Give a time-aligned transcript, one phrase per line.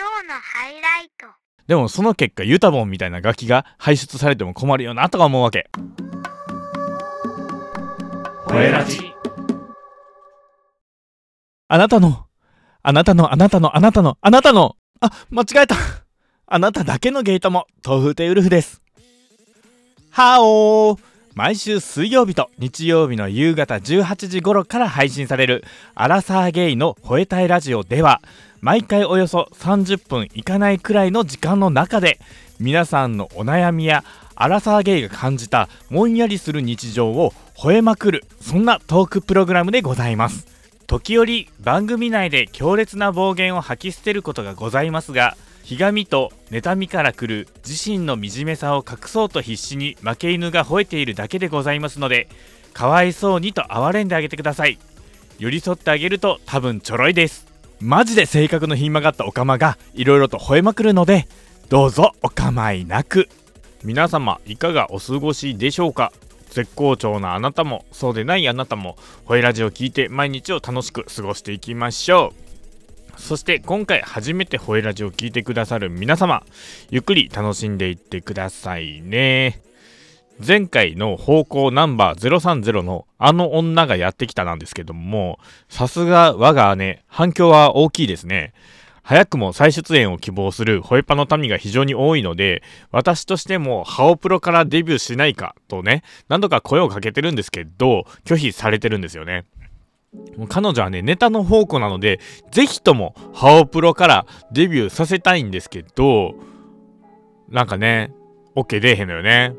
[0.00, 1.26] 今日のハイライト。
[1.66, 5.68] でもその結果ユタボンみたいな楽器が排出されても困るよなとか思うわけ。
[8.46, 9.12] 声ラジ。
[11.68, 12.24] あなたの。
[12.82, 13.30] あなたの。
[13.30, 13.76] あなたの。
[13.76, 14.16] あなたの。
[14.22, 14.76] あなたの。
[15.02, 15.76] あ間違えた。
[16.46, 17.66] あなただけのゲートも。
[17.86, 18.80] 豆腐亭ウルフです。
[20.12, 21.10] はおー。
[21.34, 25.64] 毎週水曜日と日曜日の夕方18時頃から配信される
[25.94, 28.20] アラサーゲイの吠えたいラジオでは
[28.60, 32.20] 毎回およそ30分いかないくらいの時間の中で
[32.58, 34.04] 皆さんのお悩みや
[34.34, 40.46] アラサーゲイが感じたもんやりする日常を吠えまくるそんなトークプログラムでございます。
[40.86, 52.28] 時折番組内で強烈な暴言を吐き捨てることがございますがひがみと妬みから来る自身の惨めさを隠そうと必死に負け犬が吠えているだけでございますので
[52.72, 54.78] かわいそうにと哀れんであげてください。
[55.38, 57.49] 寄り添ってあげると多分ちょろいです。
[57.80, 61.26] マジで性格のひん曲がったオカマがいろいろと吠えまくるので
[61.70, 63.28] どうぞお構いなく。
[63.82, 66.12] 皆様いかがお過ごしでしょうか？
[66.50, 72.34] 絶好調なあなたもそうでないあなたもホイラジを聞いて毎日を楽しく過ごしていきましょ
[73.16, 73.20] う。
[73.20, 76.42] そして今回初めてホイラジを聞いてくださる皆様
[76.90, 79.62] ゆっくり楽しんでいってくださいね。
[80.46, 85.38] 前回の方向ナンバー030のあの女がやってきたなんですけども
[85.68, 88.54] さすが我が姉反響は大きいですね
[89.02, 99.46] 早くも再出演を希望するホエパの民が非常に多いので、私としてもハオプロからデビューしないかとね、何度か声をかけてるんですけど、拒否されてるんですよね。
[100.48, 102.20] 彼女はね、ネタの宝庫なので、
[102.52, 106.34] ぜひともハオプロからデビューさせたいんですけど、
[107.48, 108.12] なんかね、
[108.54, 109.54] OK 出えへんのよね。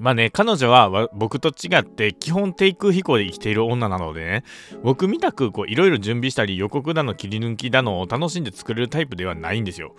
[0.00, 4.44] まあね、彼女は僕と違って基本低空飛行で生きている女なのでね、
[4.82, 9.94] 僕みたくこういろいろ準備したり予告だの切り抜きだのを楽しんで作れるタイプではないんですよ。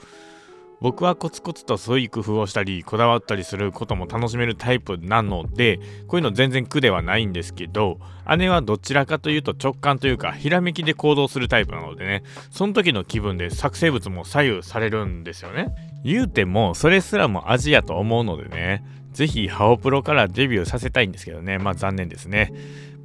[0.81, 7.97] 僕はコツコツとそういう工夫をしたりこだわったりすることも楽しめるタイプなのでこういうの全然苦ではないんですけど
[8.37, 12.23] 姉はどちらかというと直感というかひらめきで行動するタイプなのでね。
[12.51, 15.73] その時の気分で作成物も左右されるんですよね。
[16.03, 18.83] 言うてもそれすらも味やと思うのでね。
[19.15, 21.57] ぜひハオプロからデビューさせたいんですけどね。
[21.57, 22.51] まあ残念ですね。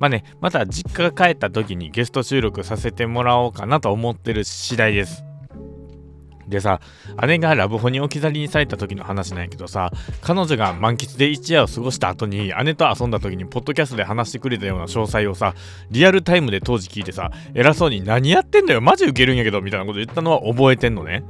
[0.00, 5.25] まあねまた実家が帰った時にゲスト収録させてもらおうかなと思ってる次第です。
[6.48, 6.81] でさ
[7.28, 15.54] 姉がラブホに置き去りにされた時の話なんやけどさ彼女が満喫で一夜を過ごした後に姉と遊んだ時にポッドキャストで話してくれたような詳細をさ
[15.92, 21.22] リアルタイムで当時聞いてさ偉そうに何やってんだよマジウケるんやけどみたいなこと言ったのは覚えてんのね。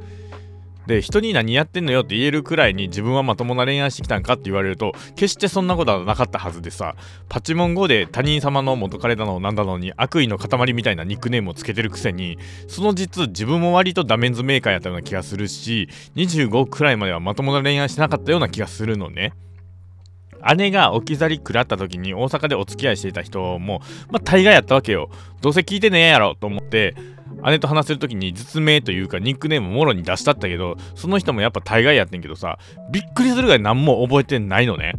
[0.90, 6.96] で人に何やってんのよって言えるくらいに自分はまともな恋愛してきたんかって言われると決してそんなことはなかったはずでさ
[7.28, 19.32] パチモン語で他人様の元彼だのなんだのに悪意の塊みたいなニックネームをつけてるくせにその実自分も割とダメンズメーカーやったような気がするし25くらいまではまともな恋愛してなかったような気がするのね。
[20.56, 25.10] 姉が置き去り食らった時に大阪でお付き合いしていた人もまあ大概やったわけよ
[25.42, 26.94] どうせ聞いてねえやろと思って
[27.44, 32.58] 姉と話せる時に実名というかニックネームもろに出したったけどその人もやっぱ大概やってんけどさ
[32.90, 34.94] びっくりするぐらい何も覚えてないのね。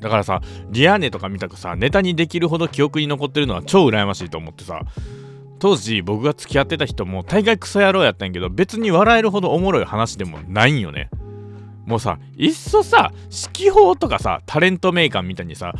[0.00, 0.40] だからさ
[0.70, 4.82] リアーネとか見たくさネタにできるほど記憶に残ってるのは超羨ましいと思ってさ
[5.58, 11.10] 当時僕が付き合ってた人も大概クソ野郎やったんやけど別に笑えるほどおもろい話でもないんよね。
[11.84, 15.74] もうさいっそさ指揮法とかさタレントメーカーみたいにさ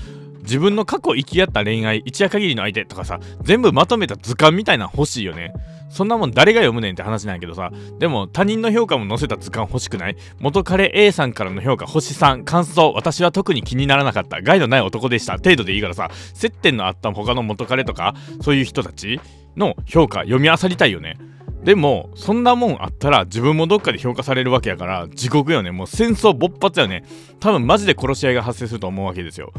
[0.48, 5.52] 自分の過去生き合った恋愛一夜限りの相手とかさ全部まとめた図鑑みたいなの欲しいよね。
[5.90, 7.70] そんなもん誰が読むねんって話なんやけどさ。
[7.98, 10.16] でも他人の評価も載せた図鑑欲しくない？
[10.38, 12.92] 元彼 A さんからの評価星3感想。
[12.94, 14.40] 私は特に気にならなかった。
[14.40, 15.34] 害のない男でした。
[15.34, 16.10] 程度でいいからさ。
[16.32, 19.20] 接点のあった他の元彼とかそういう人たち
[19.56, 21.18] の評価読み漁りたいよね。
[21.62, 25.72] でもそんなもんあったら自分もどっかで評価されるわけやから地獄よね。
[25.72, 27.04] もう戦争勃発よね。
[27.40, 29.52] 多分マジで殺し合いが発生すると思うわけですよ。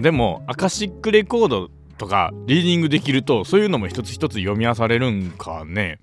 [0.00, 5.98] でもアカシックレコードとかリーディングできるとそういうのも一つ一つ読み漁されるんかね。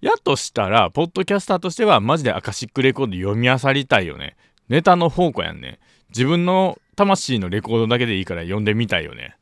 [0.00, 4.36] やとしたらポッドキャスターとしてはマジでアカシックレコード読み漁りたいよね。
[4.68, 5.78] ネタの宝庫やんね。
[6.10, 9.36] 自分の魂のレコードだけでいいから読んでみたいよね。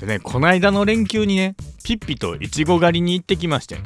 [0.00, 3.78] でねこないだの連休にねピッピとイチゴ狩りに行ってきまして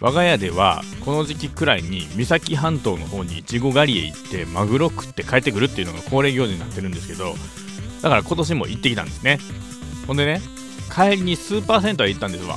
[0.00, 7.34] 我が家ではこの時期くらいに三崎半島の方にイチゴ狩りへ行ってマグロ食って帰ってくるっていうのが恒例行事になってるんですけど
[8.02, 9.38] だから今年も行ってきたんですね
[10.06, 10.40] ほんでね
[10.92, 12.56] 帰りにスーパー銭湯へ行ったんですわ。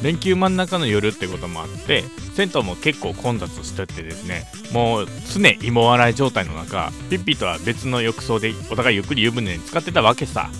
[0.00, 2.04] 連休真ん中の夜ってこともあって
[2.34, 10.50] 銭湯も結構混雑しててですねもう常芋洗い状態の中ピッピとは別の浴槽でお互いゆっくり湯船に浸かってたわけさ。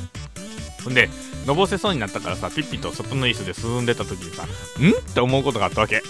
[0.83, 1.09] ほんで
[1.49, 4.91] のぼせそうになったからさピッピと外の椅子で進んでた時にさん？
[4.91, 6.03] って思うことがあったわけ。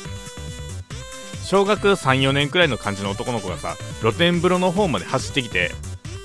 [1.44, 5.70] 小学34年くらいの感じの男の子がさ露天風呂の方まで走ってきて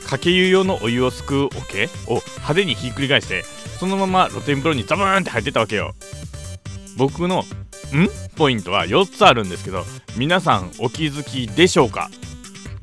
[0.09, 3.43] かけ湯用のお湯をすくう桶を派手にひっくり返して
[3.79, 5.93] そのまま露天風呂にザブーンって入ってたわけよ。
[6.97, 7.45] 僕の
[7.93, 9.85] 「ん?」ポイントは4つあるんですけど
[10.17, 12.09] 皆さんお気づきでしょうか？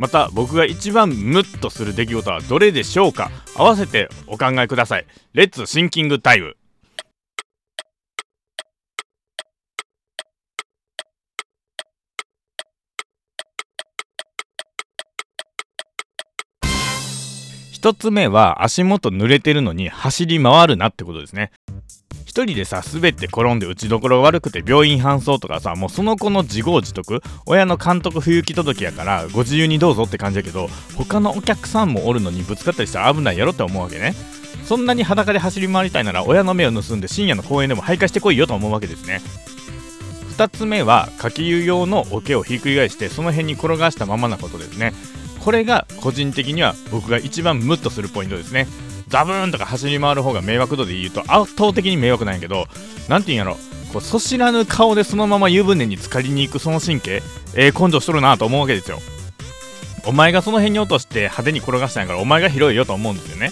[0.00, 3.30] また僕が一番ムッとする出来事はどれでしょうか？
[3.54, 5.04] 合わせてお考えください。
[5.34, 6.56] レッツシンキングタイム
[17.70, 21.52] 一つ目は足元濡れてるのに走り回るなってことですね。
[22.30, 27.24] 一人でさ滑って転んで打ちどころ悪くて病院搬送とかさもうその子の自業自得。
[27.44, 34.14] 親の監督不行き届きやからご自由にどうぞって感じやけど他のお客さんもおるのにぶつかったりしたら危ないやろって思うわけね。
[34.64, 39.20] そんなに裸で走り回りたいなら親の目を盗んで深夜の公園でも徘徊してこいよと思うわけですね。
[40.36, 44.92] 2つ目はかけ湯用の桶をひっくり返してその辺に転がしたままなことですね。
[45.40, 48.68] これが個人的には僕が一番ムッとするポイントですね。
[49.10, 52.66] ザブーンとか走り回る方が迷惑度で言うと圧倒的に迷惑なんやけど
[53.08, 53.58] 何て言うんやろ。
[53.92, 57.22] こうそ知らぬ顔でそのまま湯船に浸かりに行くその神経。
[57.56, 59.00] ええー、根性しとるなと思うわけですよ。
[60.06, 63.50] お前がその辺に落として派手に転がしたんやからお前が広いよと思うんですよね。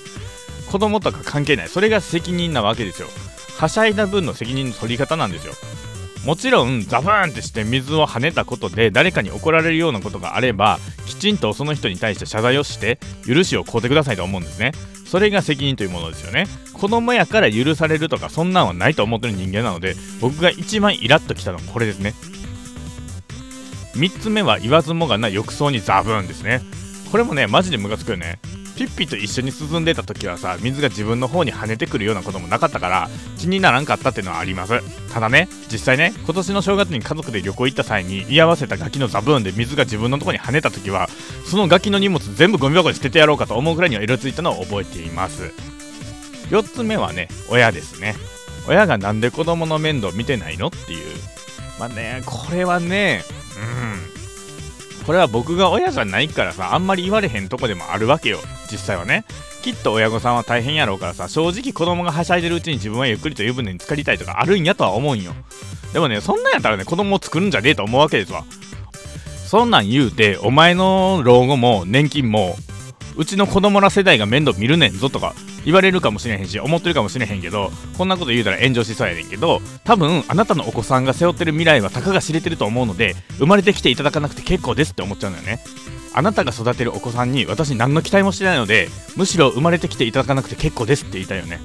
[0.71, 1.69] 子供とか関係ない。
[1.69, 3.09] それが責任なわけですよ。
[3.59, 5.55] はしゃいだ分の責任の取り方なんですよ。
[6.29, 14.73] もちろんザブーンってして水を跳ねたことで誰かに怒られるようなことがあればきちんとその人に対して謝罪をして許しを請うてくださいと思うんですね。
[15.07, 16.45] それが責任というものですよね。
[16.75, 22.13] 子供やから許されるとかそんなんはないと思ってる人間なので僕が一番イラッときたのはこれですね。
[23.95, 26.61] 3つ目は言わずもがな浴槽にザブーンですね。
[27.11, 28.39] これもねマジでムカつくよね。
[28.79, 34.81] ピッピと一緒に進んでた時はさ水が自分の方に跳ねてくるようなこともなかったから気にならんかったっていうのはあります。
[35.13, 41.09] ただね実際ね今年の正月に家族で旅行行った際に居合わせたガキのザブーンで水が自分のとこに跳ねた時は
[41.45, 45.53] そのガキの荷物全部ゴミ箱に捨ててやろうかと思うくらいには色ついたのを覚えています。
[46.51, 48.15] 4つ目はね親ですね。
[48.69, 51.17] 親がなんで子供の面倒見てないのっていう。
[51.81, 53.25] まあねこれはね
[54.15, 54.18] うん。
[55.09, 58.41] これは僕が親じゃないからさあんまり言われへんとこでもあるわけよ。
[58.71, 59.25] 実際はね。
[59.63, 65.33] きっと親御さんは大変やろうからさ正直子供がはしゃいでるうちに自分はゆっくりと湯船に浸かりたいとかあるんやとは思うんよ。
[65.95, 68.45] でもねそんなんやったらね子供を作るんじゃねえと思うわけですわ
[69.47, 72.55] そんなん言うてお前の老後も年金も
[73.17, 75.35] うちの子供ら世代が面倒見るねんぞとか
[75.69, 85.61] 言われるかもしれへんし思ってるかもしれへんけどこんなこと言うたら炎上しそうやねんけど多分あなたのお子さんが背負ってる未来はたかが知れてると思うので生まれてきていただかなくて結構ですって思っちゃうのよね。
[86.15, 91.61] あなたが育てるお子さんに私何の期待もしてないのでむしろ生まれてきていただかなくて結構ですって言いたいよね。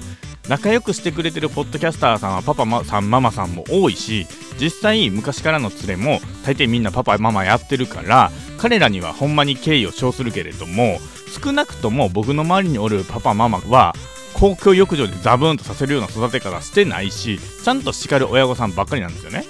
[0.48, 4.26] 仲良くしてくれてるポッドキャスターさんはパパさんママさんも多いし
[4.60, 10.98] 実際昔からの連れも大抵みんなパパママやってるから彼らにはほんまに敬意を称するけれども
[11.42, 13.94] 少なくとも僕の周りにおるパパママは
[14.34, 19.44] 公共浴場でザブーンとさせるような育て方してないしちゃんと叱る親御さんばっかりなんですよね。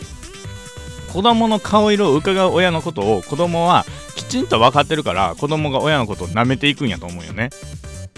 [1.12, 3.86] 子供の顔色を伺う親のことを子供は
[4.16, 7.50] きちんと分かってるから子供が親のことを舐めていくんやと思うよね。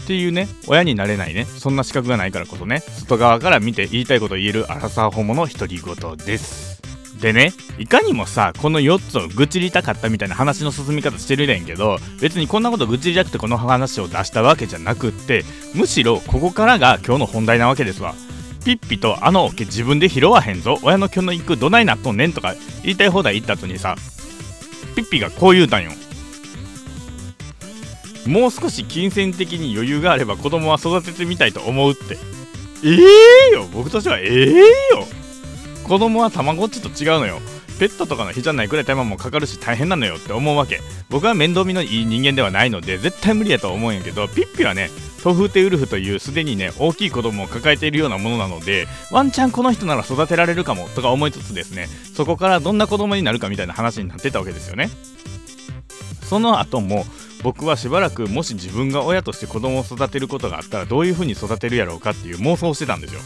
[0.07, 1.45] っていうね親になれないね。
[1.45, 2.79] そんな資格がないからこそね。
[2.79, 6.81] 外側から見て言いたいこと言えるアラサーホモの独り言です。
[7.21, 15.43] でねいかにもさこの4つを愚痴りたかったみたいな話の進み方してるねんけど別にこんなこと愚痴りたくてこの話を出したわけじゃなくって
[15.75, 18.15] むしろここからが今日の本題なわけですわ。
[18.65, 20.79] ピッピとあの桶自分で拾わへんぞ。
[20.83, 22.55] 親の教育どないなっとんねんとか
[22.85, 23.97] 言いたい放題言った後にさ
[24.95, 25.91] ピッピがこう言うたんよ。
[28.27, 32.17] もう少し金銭的に余裕があれば子供は育ててみたいと思うって。
[32.85, 33.67] ええー、よ。
[33.73, 34.65] 僕としてはええー、よ。
[35.85, 37.41] 子供はたまごっちと違うのよ。
[37.79, 40.81] ペットとかの日じゃないくらい手間もかかるし大変なのよって思うわけ。
[41.11, 44.91] 僕は面倒見のいい人間ではないので絶対無理やと思うんやけどピッピはね
[45.23, 54.91] トフーテウルフというすでにね大きい子供を抱えているようなものなのでワンチャンこの人なら育てられるかもとか思いつつですねそこからどんな子供になるかみたいな話になってたわけですよね。
[56.23, 57.05] その後も
[57.47, 63.21] 僕はしばらくもし自分が親として子供を育てることがあったらどういう風に育てるやろうかっていう妄想をしてたんですよ。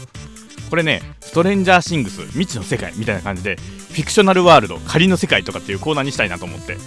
[0.69, 6.77] これねストレンジャーシングス未知の世界みたいな感じでフィクショナルワールド仮の世界とかっていうコーナーにしたいなと思って。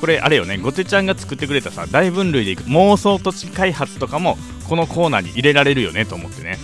[0.00, 6.56] これあれよねゴテちゃんが作ってくれたさ大分類でいく妄想土地開発とかもこのコーナーに入れられるよねと思ってね。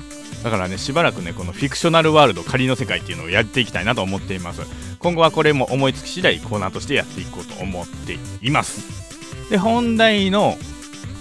[0.43, 4.63] だからねしばらくねこのフィクショナルワールド仮の世界っていうのをやっていきたいなと思っています。
[5.01, 9.04] 今後はこれも思いつき次第コーナーとしてやっていこうと思っています。
[9.51, 10.57] で本題の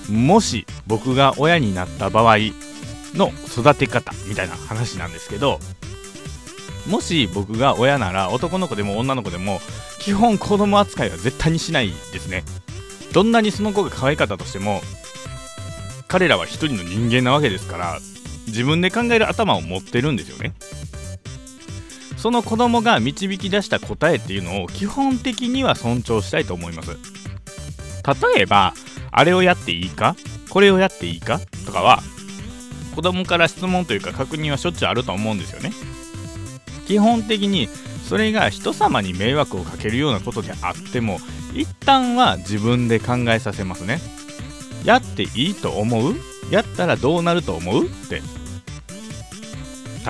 [0.10, 2.38] もし僕が親になった場合
[3.14, 5.60] の育て方みたいな話なんですけど
[6.88, 9.60] もし僕が親なら男の子でも女の子でも
[10.00, 12.44] 基本子供扱いは絶対にしないですね。
[13.14, 14.82] どんなにその子が可愛かったとしても
[16.08, 18.00] 彼らは一人の人間なわけですから
[18.48, 20.54] 自分で考える頭を持ってるんですよね。
[22.18, 26.98] その子供が導き出した答えっていうのを基本的には尊重したいと思います。
[28.06, 28.74] 例えば
[29.12, 30.16] あれをやっていいか？
[30.50, 31.40] これをやっていいか？
[31.66, 32.02] とかは
[32.96, 35.72] 子供から質問というか確認はしょっちゅうあると思うんですよね。
[36.88, 37.68] 基本的に
[38.08, 41.20] それが人様に迷惑をかけるようなことであっても
[41.54, 44.00] 一旦は自分で考えさせますね。
[44.84, 46.16] やっていいと思う？
[46.52, 47.86] やったらどうなると思う？
[47.86, 48.22] って。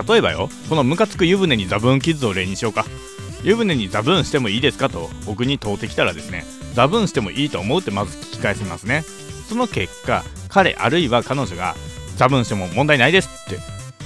[0.07, 2.85] 例えばよこのムカつく湯船にザブンキッズを例にしようか。
[3.43, 4.89] 湯船にザブンしてもいいですか？
[4.89, 9.03] と僕に問うてきたらですねザブンしてもいいと思うってまず聞き返しますね。
[9.47, 11.75] その結果彼あるいは彼女が
[12.15, 13.59] ザブンしても問題ないですって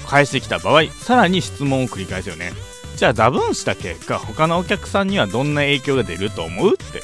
[0.06, 2.54] 返してきた場合さらに質問を繰り返すよね。
[2.96, 7.02] じゃあザブンした結果他のお客さんにはどんな影響が出ると思うって。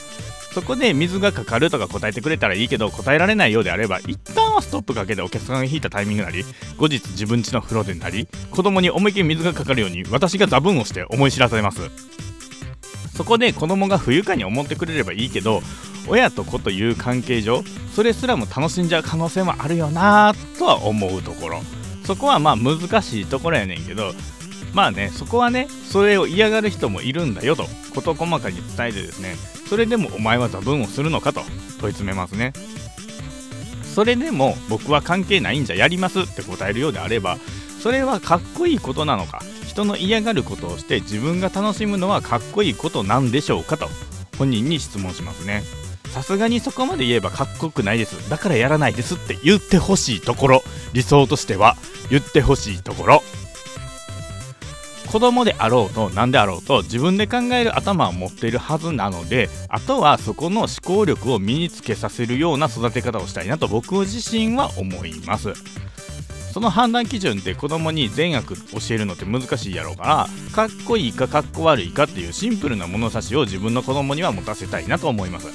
[0.53, 6.45] そこで水がかかるとか答えてくれたらいいけど答えられないようであれば一旦はストップかけてお客さんが引いたタイミングなり
[6.77, 12.12] 後日自分家の風呂でなり子供に思いっきり水がかかるように私がザブンをして思い知らされます。
[13.15, 15.61] そこで子供が不愉快に思ってくれればいいけど
[16.07, 17.63] 親と子という関係上
[17.95, 21.61] それすらも楽しんじゃう可能性もあるよなとは思うところ。
[22.05, 24.11] そこはまあ難しいところやねんけど
[24.73, 27.63] まあねそこはねそれを嫌がる人もいるんだよと
[27.95, 29.35] 事細かに伝えてですね
[29.69, 31.41] それでもお前はザブンをするのかと
[31.79, 32.51] 問い詰めますね。
[33.83, 37.37] それでも僕は関係ないんじゃやりますって答えるようであれば
[37.79, 39.43] それはかっこいいことなのか
[39.73, 43.89] 人の嫌がることをして自分が楽しむのはかっこいいことなんでしょうかと
[44.37, 45.63] 本人に質問しますね。
[46.13, 48.29] さすがにそこまで言えばかっこよくないです。
[48.29, 50.63] だからやらないですって言ってほしいところ。
[50.93, 51.75] 理想としては
[52.11, 53.23] 言ってほしいところ。
[55.11, 65.53] 子供であろうと何であろうと自分で考える頭を持っているはずなのであとはそこの思考力を身につけさせるような育て方をしたいなと僕自身は思います。
[66.53, 75.47] その判断基準って子供に善悪教えるのって難しいやろうからかっこいいかかっこ悪いかっていうシンプルな物差しを自分の子供には持たせたいなと思います。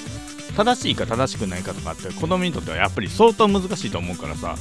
[0.56, 4.56] 正しいか正しくないかとかって子供にとってはやっぱり相当難しいと思うからさ。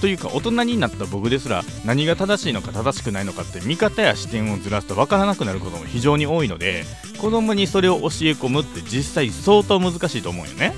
[0.00, 6.84] というか大人になった僕ですら何が正しいのか正しくないのかって見方や視点をずらすと分からなくなることも非常に多いので
[7.18, 10.74] 子供にそれを教え込むって実際相当難しいと思うよね。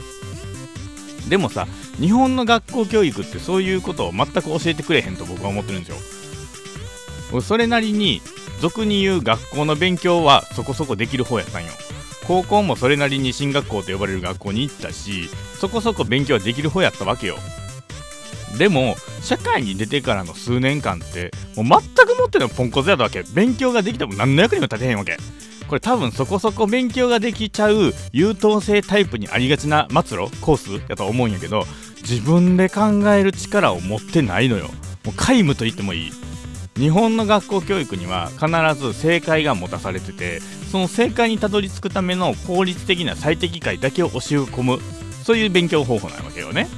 [1.28, 1.66] でもさ
[2.00, 7.40] 日本の学校教育ってそういうことを全く教えてくれへんと僕は思ってるんですよ。
[7.40, 8.22] それなりに
[8.60, 11.72] 俗に言う学校の勉強はそこそこできる方やったんよ。
[12.26, 15.28] 高校もそれなりに進学校と呼ばれる学校に行ったし
[15.60, 17.36] そこそこ勉強はできる方やったわけよ。
[18.58, 23.24] でも社会に出てからの数年間ってもう全くもってのポンコツやったわけ。
[23.34, 25.16] 勉強ができても何の役にも立てへんわけ。
[25.68, 31.64] これ多分そこそこ勉強ができちゃう優等生タイプにありがちな末路コースやと思うんやけど
[32.02, 34.68] 自分で考える力を持ってないのよ。
[35.04, 36.12] もう皆無と言ってもいい。
[36.76, 38.48] 日本の学校教育には必
[38.80, 44.78] ず正解が持たされててその正解にたどり着くための効率的な最適解だけを教え込む
[45.24, 46.68] そういう勉強方法なわけよね。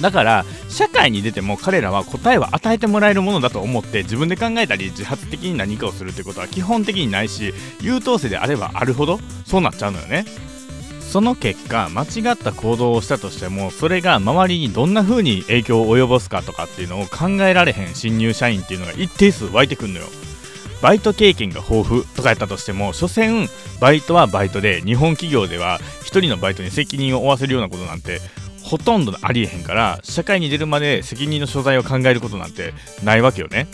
[0.00, 10.24] だから社会に出ても彼らは答えは与えてもらえるものだと思って自分で考えたり自発的に何かをするってことは基本的にないし優等生であればあるほどそうなっちゃうのよね。
[11.00, 20.06] その結果間違った行動をしたとしてもそれが周りにどんな風に影響を及ぼすかとかっていうのを考えられへん新入社員っていうのが一定数湧いてくんのよ。
[20.82, 23.48] バイト経験が豊富とかやったとしても所詮
[23.80, 28.20] バイトはバイトで日本企業では1人のバイトに責任を負わせるようなことなんて
[28.74, 33.68] ほとんどありえへんから社会に出るまで責任の所在を考えることなんてないわけよね。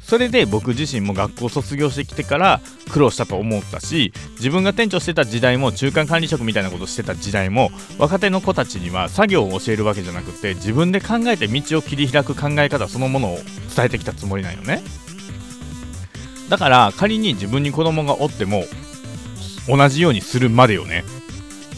[0.00, 13.36] それで僕自身も学校卒業してきてから苦労したと思ったし自分が店長してた時代も中間管理職みたいなことしてた時代も若手の子たちには作業を教えるわけじゃなくて自分で考えて道を切り開く考え方そのものを
[13.76, 14.82] 伝えてきたつもりなんよね。
[16.48, 18.64] だから仮に自分に子供がおっても
[19.68, 21.04] 同じようにするまでよね。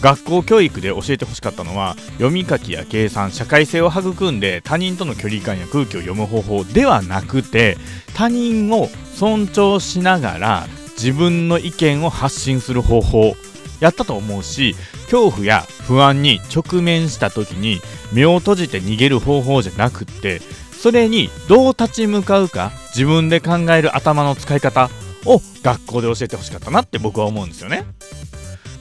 [0.00, 7.76] 学校教育で教えてほしかったのは読み書きや計算社会性を育んで他人との距離感や空気を読む方法ではなくて
[8.14, 13.34] 他人を尊重しながら自分の意見を発信する方法
[13.80, 14.74] やったと思うし
[15.10, 17.80] 恐怖や不安に直面した時に
[18.12, 20.40] 目を閉じて逃げる方法じゃなくって
[20.72, 24.90] それにどう立ち向かうか自分で考える頭の使い方
[25.24, 27.84] を学校で教えてほしかったなって僕は思うんですよね。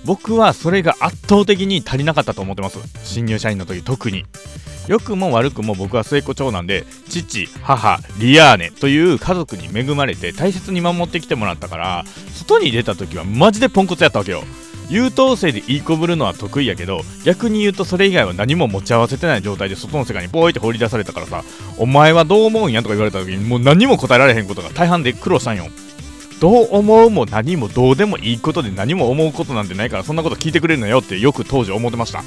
[0.05, 2.79] 僕はそれが圧倒的に足りなかったと思ってます。
[3.03, 4.25] 新入社員の時特に。
[4.87, 14.43] 良くも悪くも僕は末っ子長男で父母リアーネという家族に恵まれて大切に守ってきてもらったから外に出た時はマジでポンコツやったわけよ。
[14.87, 21.43] 優等生でいい子ぶるのは得意やけど逆に言うとそれ以外は何も持ち合わせてない状態で外の世界にポーイって放り出されたからさ
[21.79, 25.65] お前はどう思うんやとか言われた時にもう何も答えられへんことが大半で苦労したんよ。
[26.39, 32.23] どう思うも何もどうでもいいことで何も思うことなんてないからそんなこと聞いてくれるのよってよく当時思ってました。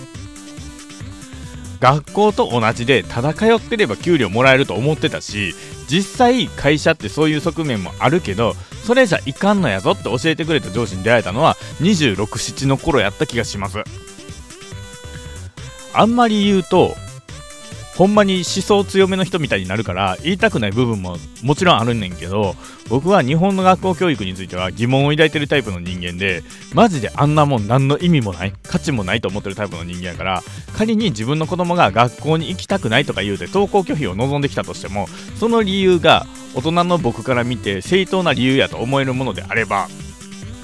[1.80, 5.54] 学校と同じでただ通ってれば給料もらえると思ってたし
[5.88, 13.84] 実際会社ってそういう側面もあるけどそれじゃいかんのやぞって教えてくれた上司に出会えたのは267の頃やった気がします。
[15.94, 16.94] あんまり言うと
[17.98, 22.54] ほんまに思想強めの人みたいになるから言いたくない部分ももちろんあるんねんけど
[22.88, 30.42] 僕は日本の学校教育については疑問を抱いてるタイプの人間でマジであんなもん何の意味もない価値もないと思ってるタイプの人間やから
[30.76, 36.24] 仮に自分の子供が学校に行きたくないとか言うて登校拒否を望んできたとしてもその理由が
[36.54, 39.88] 大人の僕から見て正当な理由やと思えるものであれば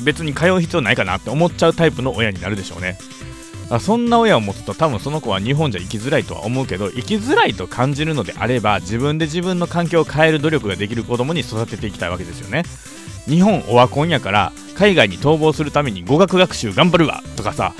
[0.05, 2.97] 別に通う必要ないかなって思っちゃうタイプの親になるでしょうね。
[3.75, 12.63] あそんな親を持つと多分その子は日本じゃ生きづらいとは思うけど生きづらいと感じるのであれば自分で自分の環境を変える努力ができる子供に育てていきたいわけですよね。
[13.27, 17.73] 日本オワコンやから海外に逃亡するために語学学習頑張るわとかさ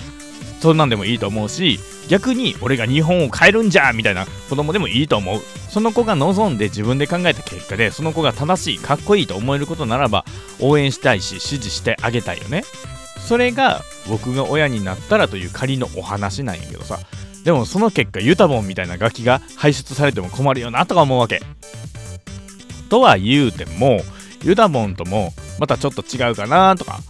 [0.61, 5.41] そんなんでもいいと思うし逆に俺が日本を変えるんじゃみたいな子供でもいいと思う。
[5.69, 10.25] その子が望んで自分で考えた結果でその子が正しいかっこいいと思えることならば
[10.61, 12.65] 応援したいし支持してあげたいよね。
[13.27, 16.99] それが僕が親になったらという仮のお話なんやけどさ。
[17.45, 21.43] でもその結果ユタボンみたいなガキが輩出されても困るよなとか思うわけ。
[22.89, 24.01] とは言うても
[24.43, 27.01] ユタボンともまたちょっと違うかなとか。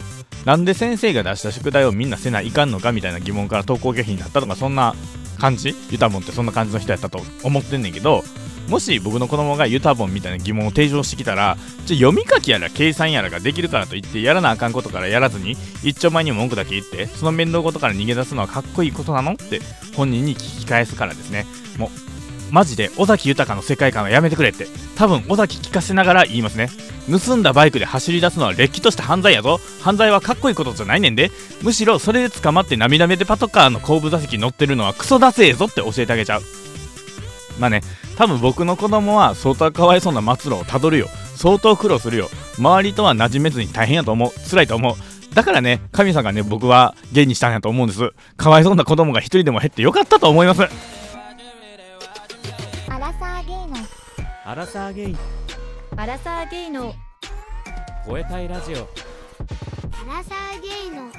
[0.45, 4.93] なんで先生が出した宿題をみんなせないかんのかみたいな疑問から登校拒否になったとかそんな
[5.39, 5.73] 感じ？
[5.89, 8.23] ユタボンってそんな感じの人やったと思ってんねんけど
[8.67, 11.55] もし僕の子供がユタボンみたいな疑問を提唱してきたら
[11.87, 19.33] 読み書きやら計算やらができるからといってやらなあかんことからやらずに一丁前に文句だけ言ってその面倒事から逃げ出すのはかっこいいことなの？
[19.33, 19.61] って
[19.95, 21.45] 本人に聞き返すからですね。
[21.77, 21.89] もう
[22.51, 24.67] マジで尾崎豊の世界観はやめてくれって。
[24.95, 26.69] 多分尾崎聞かせながら言いますね。
[27.09, 29.59] 盗んだバイクで走り出すのはれっきとした犯罪やぞ。
[29.81, 31.31] 犯罪はかっこいいことじゃないねんで。
[31.61, 36.41] むしろそれで捕まって涙目でパトカーの後部座席乗ってるのはクソだせえぞって教えてあげちゃう。
[37.59, 37.81] まあね。
[38.17, 41.07] 多分僕の子供は相当かわいそうな末路をたどるよ。
[41.35, 42.29] 相当苦労するよ。
[42.57, 44.31] 周りとは馴染めずに大変やと思う。
[44.49, 44.95] 辛いと思う。
[45.35, 48.11] だからね神さんがね僕は芸にしたんやと思うんです。
[48.37, 50.61] かわいそうな子供が一人でも減ってよかったと思います。
[52.87, 53.75] アラサーゲイの。
[54.45, 55.17] アラサーゲイ。
[55.97, 56.93] アラサーゲイの。
[58.07, 58.77] 吠えたいラジオ。
[58.77, 61.11] アラサーゲイの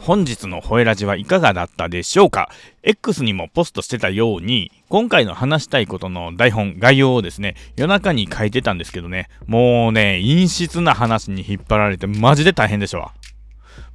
[0.00, 2.50] 本日のホエラジはいかがだったでしょうか
[2.82, 13.12] ？X にもポストしてたように今回の話したいことの台本概要をですね夜中に書いてたんですけどねもうね陰湿な話に引っ張られてマジで大変でしたわ。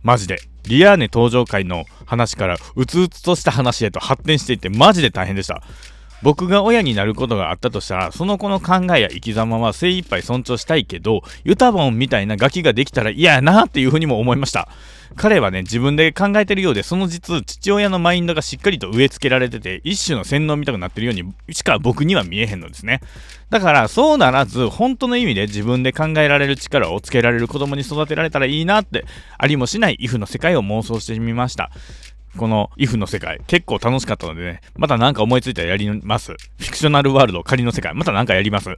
[0.04, 0.38] マジで。
[0.66, 5.62] リアーネ登場回の話からうつうつとした話へと発展していってマジで大変でした。
[6.24, 14.70] 僕が親になることがあったとしたらその子の考えや生き様は精一杯尊重したいけどユタボンみたいなガキができたら嫌やなっていうふうにも思いました。
[15.16, 23.00] 彼はね自分で考えてるようでその実父親のマインドがしっかりと植え付けられてて一種の洗脳みたくなってるようにしか僕には見えへんのですね。
[23.52, 29.06] だからそうならず本当の意味で自分で考えられる力をつけられる子供に育てられたらいいなって
[29.38, 31.70] ありもしない if の世界を妄想してみました。
[32.38, 33.42] この if の世界。
[33.48, 36.34] 結構楽しかったのでねまた何か思いついたらやります。
[36.34, 37.94] フィクショナルワールド仮の世界。
[37.94, 38.78] また何かやります。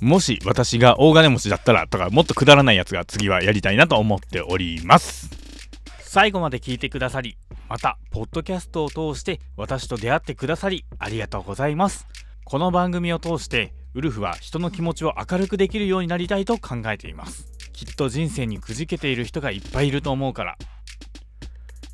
[0.00, 5.28] もし私が大金持ちだったらとかもっとくだらないやつが次はやりたいなと思っております。
[6.00, 7.36] 最後まで聞いてくださり
[7.68, 12.06] またポッドキャストを通して私と出会ってくださりありがとうございます。
[12.44, 17.46] この番組を通してウルフは人の気持ちを明るくできるようになりたいと考えています。
[17.72, 20.58] きっと人生にくじけている人がいっぱいいると思うから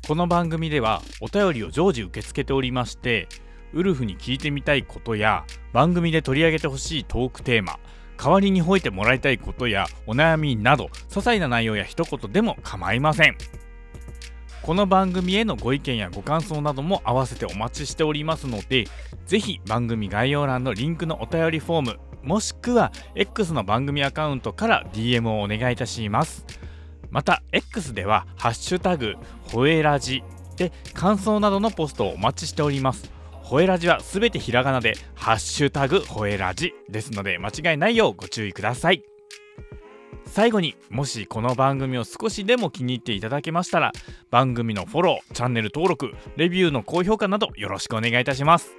[0.07, 3.27] この番組ではお便りを常時受け付けておりまして
[3.73, 5.43] ウルフに聞いてみたいことや
[5.73, 7.77] 番組で取り上げてほしいトークテーマ
[8.15, 13.37] 代わりに吠えてもらいたいことやお悩みなど些細な内容や一言でも構いません。
[14.61, 18.85] この番組へのご意見やご感想なども合わせてお待ちしておりますので
[19.25, 26.45] ぜひ番組概要欄のリンクのお便りフォームもしくは X の番組アカウントから DM をお願いいたします。
[27.09, 30.23] また X では「ハッシュタグほえラジ」
[30.57, 33.11] で感想などのポストをお待ちしております。
[33.31, 39.03] ほえラジはすべてひらがなで「ハッシュタグほえラジ」ですので間違いないようご注意ください。
[40.25, 43.93] 最後にもしこの番組を少しでも気に入っていただけましたら
[44.29, 48.75] 番組のフォローチャンネル登録レビューの高評価などよろしくお願いいたします。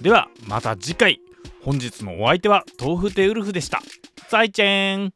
[0.00, 1.20] ではまた次回。
[1.62, 3.82] 本日のお相手は豆腐テウルフでした。
[4.28, 5.06] 再见。